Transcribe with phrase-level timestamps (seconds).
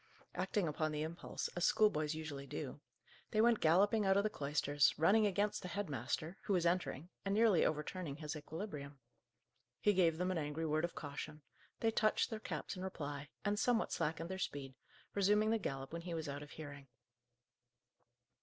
[0.33, 2.81] Acting upon the impulse, as schoolboys usually do,
[3.29, 7.09] they went galloping out of the cloisters, running against the head master, who was entering,
[7.23, 8.97] and nearly overturning his equilibrium.
[9.79, 11.43] He gave them an angry word of caution;
[11.81, 14.73] they touched their caps in reply, and somewhat slackened their speed,
[15.13, 16.87] resuming the gallop when he was out of hearing.